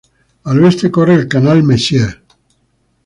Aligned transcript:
Al 0.45 0.63
oeste 0.63 0.89
corre 0.89 1.13
el 1.13 1.27
canal 1.27 1.61
Messier. 1.61 2.19